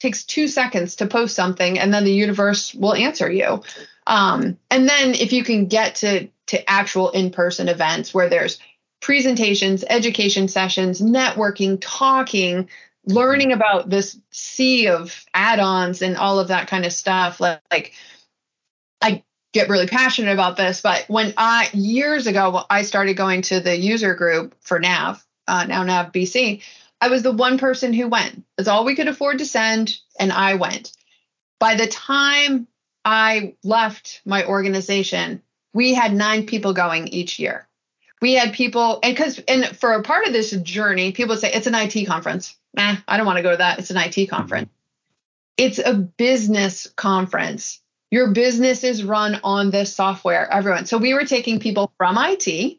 [0.00, 3.62] takes two seconds to post something and then the universe will answer you.
[4.06, 8.58] Um, and then if you can get to to actual in-person events where there's
[9.00, 12.68] presentations, education sessions, networking, talking,
[13.04, 17.94] learning about this sea of add-ons and all of that kind of stuff, like, like
[19.00, 23.60] I get really passionate about this, but when I years ago I started going to
[23.60, 26.62] the user group for Nav, uh, now Nav BC,
[27.00, 28.44] I was the one person who went.
[28.58, 30.92] It's all we could afford to send, and I went.
[31.58, 32.66] By the time
[33.04, 37.68] I left my organization, we had nine people going each year.
[38.22, 41.66] We had people, and because, and for a part of this journey, people say it's
[41.66, 42.56] an IT conference.
[42.72, 43.78] Nah, I don't want to go to that.
[43.78, 44.70] It's an IT conference.
[45.58, 47.80] It's a business conference
[48.16, 50.86] your business is run on this software, everyone.
[50.86, 52.78] So we were taking people from IT,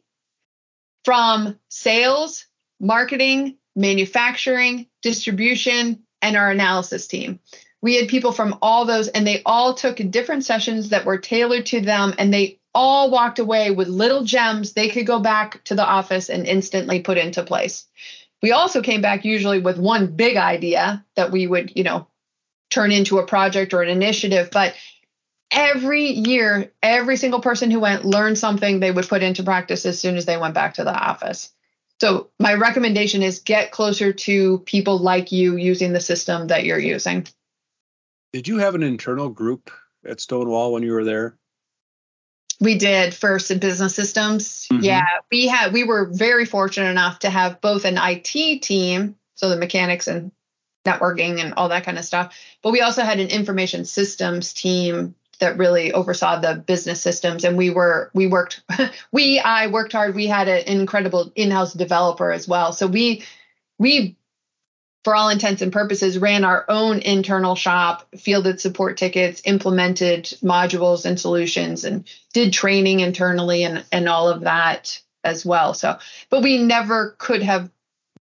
[1.06, 2.48] from sales,
[2.80, 7.40] marketing, manufacturing, distribution, and our analysis team.
[7.84, 11.68] we had people from all those, and they all took different sessions that were tailored
[11.68, 15.76] to them, and they all walked away with little gems they could go back to
[15.76, 17.86] the office and instantly put into place.
[18.42, 22.08] We also came back usually with one big idea that we would, you know,
[22.72, 24.74] turn into a project or an initiative, but
[25.52, 30.00] every year, every single person who went learned something they would put into practice as
[30.00, 31.52] soon as they went back to the office.
[32.00, 36.78] So, my recommendation is get closer to people like you using the system that you're
[36.78, 37.28] using.
[38.34, 39.72] Did you have an internal group
[40.06, 41.38] at Stonewall when you were there?
[42.60, 44.68] We did first in business systems.
[44.72, 44.84] Mm-hmm.
[44.84, 49.50] Yeah, we had we were very fortunate enough to have both an IT team, so
[49.50, 50.32] the mechanics and
[50.88, 55.16] networking and all that kind of stuff, but we also had an information systems team
[55.40, 58.62] that really oversaw the business systems and we were we worked
[59.12, 60.16] we I worked hard.
[60.16, 62.74] We had an incredible in-house developer as well.
[62.74, 63.24] So we
[63.78, 64.18] we
[65.08, 71.06] for all intents and purposes, ran our own internal shop, fielded support tickets, implemented modules
[71.06, 75.74] and solutions, and did training internally and, and all of that as well.
[75.74, 75.98] So,
[76.30, 77.72] but we never could have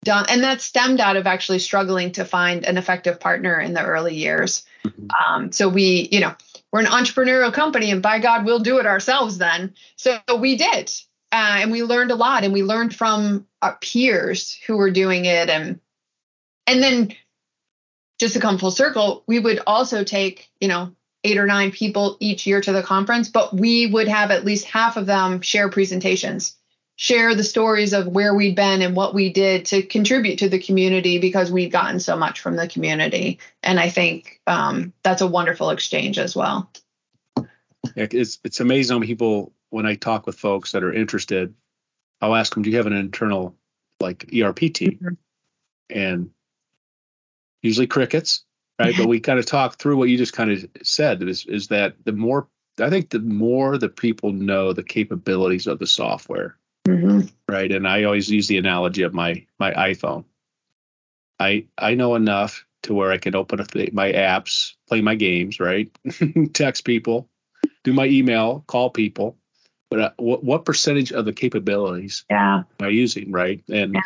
[0.03, 3.85] done, and that stemmed out of actually struggling to find an effective partner in the
[3.85, 4.65] early years.
[4.83, 5.07] Mm-hmm.
[5.11, 6.33] Um, so we, you know,
[6.71, 9.73] we're an entrepreneurial company, and by God, we'll do it ourselves then.
[9.95, 10.91] So we did.
[11.33, 15.25] Uh, and we learned a lot, and we learned from our peers who were doing
[15.25, 15.79] it, and
[16.67, 17.15] and then
[18.19, 22.17] just to come full circle, we would also take, you know, eight or nine people
[22.19, 25.69] each year to the conference, but we would have at least half of them share
[25.69, 26.55] presentations,
[27.01, 30.59] share the stories of where we'd been and what we did to contribute to the
[30.59, 33.39] community because we'd gotten so much from the community.
[33.63, 36.69] And I think um, that's a wonderful exchange as well.
[37.95, 41.55] Yeah, it's it's amazing when people when I talk with folks that are interested,
[42.21, 43.55] I'll ask them, "Do you have an internal
[43.99, 45.97] like ERP team?" Mm-hmm.
[45.97, 46.29] And
[47.63, 48.43] usually crickets,
[48.79, 48.93] right?
[48.95, 51.95] but we kind of talk through what you just kind of said is, is that
[52.05, 52.47] the more,
[52.79, 57.27] I think the more the people know the capabilities of the software, mm-hmm.
[57.47, 57.71] right?
[57.71, 60.25] And I always use the analogy of my my iPhone.
[61.39, 65.59] I I know enough to where I can open up my apps, play my games,
[65.59, 65.89] right?
[66.53, 67.29] Text people,
[67.83, 69.37] do my email, call people.
[69.89, 72.63] But uh, what what percentage of the capabilities yeah.
[72.79, 73.61] am I using, right?
[73.69, 74.01] And yeah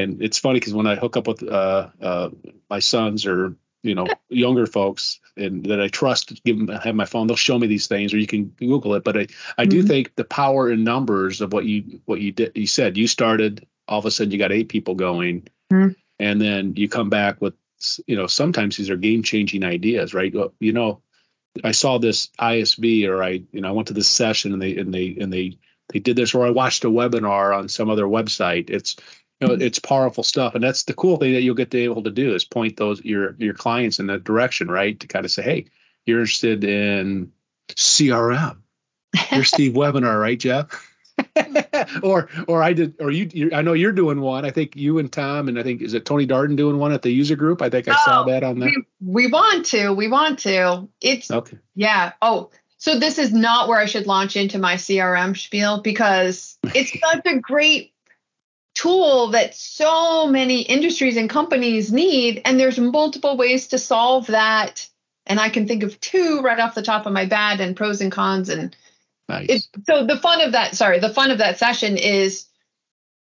[0.00, 2.30] and it's funny because when I hook up with uh, uh,
[2.68, 7.04] my sons or you know younger folks and that I trust, give them have my
[7.04, 9.04] phone, they'll show me these things, or you can Google it.
[9.04, 9.70] But I, I mm-hmm.
[9.70, 12.52] do think the power in numbers of what you what you did.
[12.54, 15.92] You said you started, all of a sudden you got eight people going, mm-hmm.
[16.18, 17.54] and then you come back with
[18.06, 20.34] you know sometimes these are game changing ideas, right?
[20.58, 21.02] You know,
[21.64, 24.76] I saw this ISV or I you know I went to this session and they
[24.76, 25.58] and they and they
[25.92, 28.70] they did this or I watched a webinar on some other website.
[28.70, 28.96] It's
[29.40, 31.84] you know, it's powerful stuff, and that's the cool thing that you'll get to be
[31.84, 34.98] able to do is point those your your clients in that direction, right?
[35.00, 35.66] To kind of say, hey,
[36.04, 37.32] you're interested in
[37.68, 38.58] CRM.
[39.32, 40.86] You're Steve Webinar, right, Jeff?
[42.02, 44.44] or or I did or you I know you're doing one.
[44.44, 47.02] I think you and Tom and I think is it Tony Darden doing one at
[47.02, 47.62] the user group?
[47.62, 48.70] I think I oh, saw that on there.
[49.00, 49.92] We, we want to.
[49.92, 50.88] We want to.
[51.00, 51.58] It's okay.
[51.74, 52.12] Yeah.
[52.22, 56.98] Oh, so this is not where I should launch into my CRM spiel because it's
[57.12, 57.92] such a great
[58.80, 64.88] tool that so many industries and companies need and there's multiple ways to solve that
[65.26, 68.00] and i can think of two right off the top of my bat and pros
[68.00, 68.74] and cons and
[69.28, 69.68] nice.
[69.84, 72.46] so the fun of that sorry the fun of that session is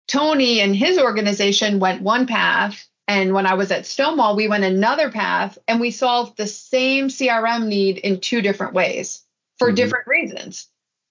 [0.08, 4.64] tony and his organization went one path and when i was at stonewall we went
[4.64, 9.24] another path and we solved the same crm need in two different ways
[9.58, 9.76] for mm-hmm.
[9.76, 10.68] different reasons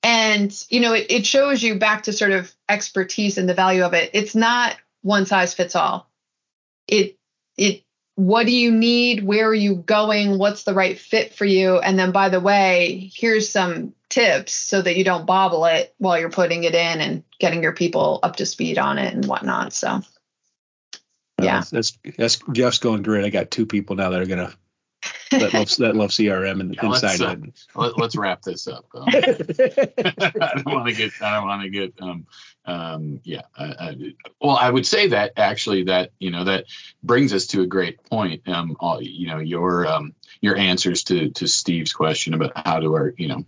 [0.06, 3.82] and, you know, it, it shows you back to sort of expertise and the value
[3.82, 4.10] of it.
[4.12, 6.08] It's not one size fits all.
[6.86, 7.18] It,
[7.58, 7.82] it,
[8.14, 9.24] what do you need?
[9.24, 10.38] Where are you going?
[10.38, 11.80] What's the right fit for you?
[11.80, 16.20] And then, by the way, here's some tips so that you don't bobble it while
[16.20, 19.72] you're putting it in and getting your people up to speed on it and whatnot.
[19.72, 20.02] So,
[21.42, 23.24] yeah, that's that's Jeff's going great.
[23.24, 24.54] I got two people now that are gonna
[25.30, 28.86] that love that love CRM and yeah, inside let's, uh, let, us wrap this up.
[28.94, 31.12] Um, I don't want to get.
[31.20, 31.94] I don't want to get.
[32.00, 32.26] Um,
[32.64, 33.42] um, yeah.
[33.56, 33.96] I, I,
[34.40, 36.64] well, I would say that actually that you know that
[37.02, 38.48] brings us to a great point.
[38.48, 42.94] Um, all, you know your um your answers to to Steve's question about how do
[42.94, 43.44] our you know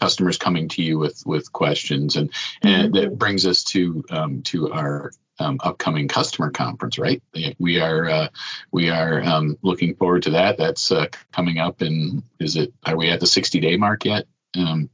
[0.00, 2.30] customers coming to you with with questions and
[2.62, 3.10] and mm-hmm.
[3.10, 7.22] that brings us to um to our um, upcoming customer conference, right?
[7.58, 8.28] We are uh,
[8.70, 10.58] we are um, looking forward to that.
[10.58, 12.72] That's uh, coming up in is it?
[12.84, 14.26] Are we at the 60 day mark yet?
[14.56, 14.90] Um,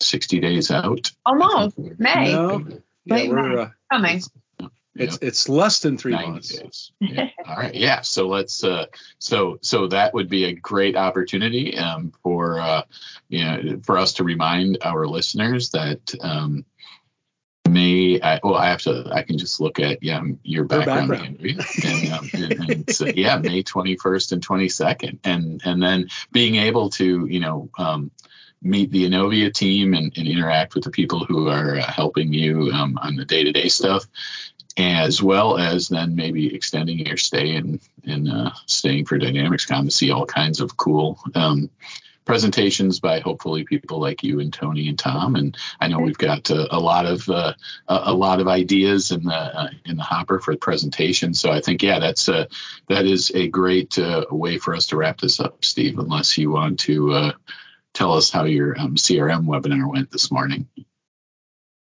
[0.00, 1.10] 60 days out.
[1.24, 2.32] Almost May.
[2.32, 2.66] No.
[3.04, 4.20] Yeah, we're uh, coming.
[4.98, 5.22] It's yep.
[5.22, 6.90] it's less than three months.
[7.00, 7.28] Yeah.
[7.46, 7.74] All right.
[7.74, 8.00] Yeah.
[8.00, 8.86] So let's uh
[9.18, 12.82] so so that would be a great opportunity um for uh
[13.28, 16.64] you know for us to remind our listeners that um
[17.68, 21.38] May I, well I have to I can just look at yeah your background, background.
[21.84, 26.90] and, um, and, and so, yeah May 21st and 22nd and and then being able
[26.90, 28.10] to you know um,
[28.62, 32.70] meet the Innovia team and, and, interact with the people who are uh, helping you
[32.72, 34.06] um, on the day-to-day stuff
[34.78, 39.90] as well as then maybe extending your stay and, and uh, staying for DynamicsCon to
[39.90, 41.70] see all kinds of cool um,
[42.26, 45.36] presentations by hopefully people like you and Tony and Tom.
[45.36, 47.54] And I know we've got uh, a lot of uh,
[47.88, 51.32] a lot of ideas in the uh, in the hopper for the presentation.
[51.32, 52.48] So I think yeah, that's a
[52.88, 55.98] that is a great uh, way for us to wrap this up, Steve.
[55.98, 57.32] Unless you want to uh,
[57.94, 60.68] tell us how your um, CRM webinar went this morning.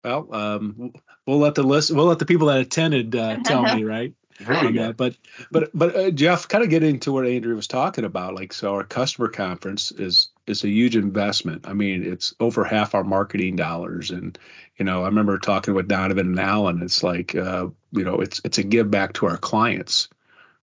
[0.04, 0.94] Well, um,
[1.26, 4.14] we'll let the list, we'll let the people that attended uh, tell me, right?
[4.40, 5.16] Very But
[5.52, 8.36] but but uh, Jeff, kind of get into what Andrea was talking about.
[8.36, 11.68] Like, so our customer conference is is a huge investment.
[11.68, 14.38] I mean, it's over half our marketing dollars, and
[14.78, 16.82] you know, I remember talking with Donovan and Alan.
[16.82, 20.10] It's like, uh, you know, it's it's a give back to our clients,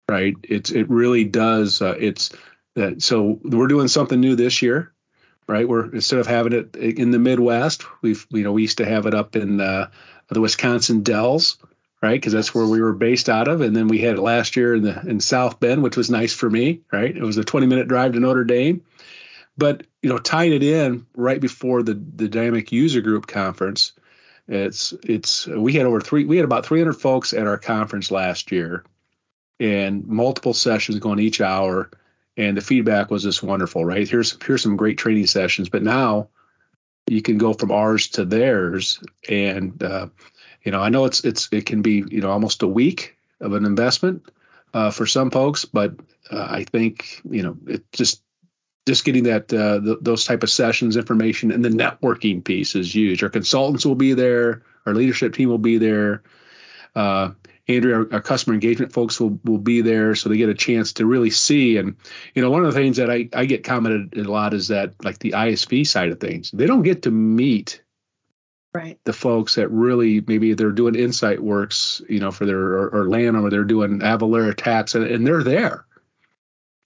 [0.07, 0.35] right?
[0.43, 1.81] It's it really does.
[1.81, 2.31] Uh, it's
[2.75, 3.01] that.
[3.01, 4.93] So we're doing something new this year
[5.49, 5.67] right?
[5.67, 9.07] We're instead of having it in the Midwest, we've you know we used to have
[9.07, 9.89] it up in uh,
[10.29, 11.57] the Wisconsin Dells,
[12.01, 12.13] right?
[12.13, 14.75] Because that's where we were based out of, and then we had it last year
[14.75, 17.15] in the in South Bend, which was nice for me, right?
[17.15, 18.83] It was a 20 minute drive to Notre Dame,
[19.57, 23.93] but you know tying it in right before the the Dynamic User Group conference.
[24.47, 28.51] It's it's we had over three we had about 300 folks at our conference last
[28.51, 28.83] year,
[29.59, 31.91] and multiple sessions going each hour
[32.39, 34.07] and the feedback was just wonderful, right?
[34.07, 36.29] Here's here's some great training sessions, but now
[37.05, 40.07] you can go from ours to theirs, and uh,
[40.63, 43.53] you know I know it's it's it can be you know almost a week of
[43.53, 44.29] an investment
[44.73, 45.95] uh, for some folks, but
[46.31, 48.21] uh, I think you know it just
[48.85, 52.93] just getting that uh, the, those type of sessions information and the networking piece is
[52.93, 53.21] huge.
[53.23, 56.23] Our consultants will be there, our leadership team will be there.
[56.95, 57.31] Uh,
[57.67, 60.93] Andrea, our, our, customer engagement folks will, will be there so they get a chance
[60.93, 61.77] to really see.
[61.77, 61.97] And,
[62.33, 64.95] you know, one of the things that I, I get commented a lot is that
[65.03, 67.83] like the ISV side of things, they don't get to meet
[68.73, 72.89] right the folks that really maybe they're doing Insight Works, you know, for their or,
[72.89, 75.85] or Lanham or they're doing Avalara tax and, and they're there.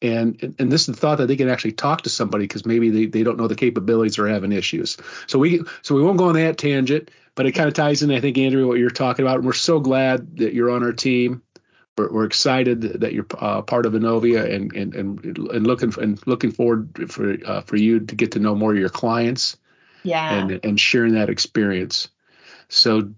[0.01, 2.89] And, and this is the thought that they can actually talk to somebody because maybe
[2.89, 4.97] they, they don't know the capabilities or having issues.
[5.27, 8.11] So we so we won't go on that tangent but it kind of ties in,
[8.11, 9.37] I think, Andrea, what you're talking about.
[9.37, 11.41] And we're so glad that you're on our team.
[11.97, 16.25] We're, we're excited that you're uh, part of Innovia and, and and and looking and
[16.27, 19.57] looking forward for uh, for you to get to know more of your clients.
[20.03, 20.39] Yeah.
[20.39, 22.09] And and sharing that experience.
[22.69, 23.13] So.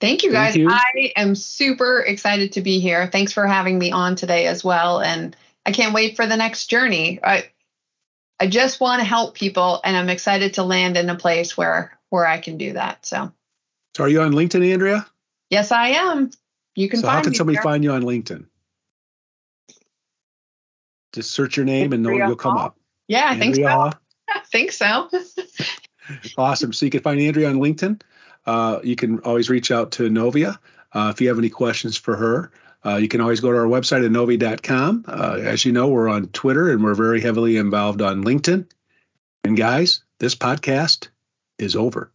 [0.00, 0.54] Thank you guys.
[0.54, 0.68] Thank you.
[0.70, 3.08] I am super excited to be here.
[3.08, 5.00] Thanks for having me on today as well.
[5.00, 7.18] And I can't wait for the next journey.
[7.22, 7.50] I
[8.38, 11.98] I just want to help people and I'm excited to land in a place where
[12.10, 13.04] where I can do that.
[13.04, 13.32] So
[13.96, 15.06] so are you on LinkedIn, Andrea?
[15.50, 16.30] Yes, I am.
[16.76, 17.62] You can so how can somebody there.
[17.64, 18.46] find you on LinkedIn?
[21.12, 22.78] Just search your name and you'll come up.
[23.08, 23.62] Yeah, I think so.
[24.28, 25.10] I think so.
[26.36, 26.72] awesome.
[26.72, 28.00] So you can find Andrea on LinkedIn.
[28.46, 30.58] Uh, you can always reach out to Innovia
[30.92, 32.50] uh, if you have any questions for her.
[32.84, 35.04] Uh, you can always go to our website at novi.com.
[35.06, 38.66] Uh, as you know, we're on Twitter and we're very heavily involved on LinkedIn.
[39.44, 41.08] And guys, this podcast
[41.58, 42.12] is over.